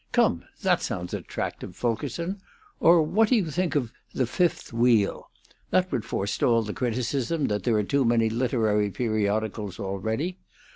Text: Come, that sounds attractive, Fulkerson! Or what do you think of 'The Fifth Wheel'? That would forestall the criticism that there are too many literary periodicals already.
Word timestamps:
Come, 0.13 0.45
that 0.63 0.81
sounds 0.81 1.13
attractive, 1.13 1.75
Fulkerson! 1.75 2.41
Or 2.79 3.03
what 3.03 3.29
do 3.29 3.35
you 3.35 3.51
think 3.51 3.75
of 3.75 3.93
'The 4.15 4.25
Fifth 4.25 4.73
Wheel'? 4.73 5.29
That 5.69 5.91
would 5.91 6.05
forestall 6.05 6.63
the 6.63 6.73
criticism 6.73 7.45
that 7.49 7.65
there 7.65 7.75
are 7.77 7.83
too 7.83 8.03
many 8.03 8.27
literary 8.27 8.89
periodicals 8.89 9.79
already. 9.79 10.39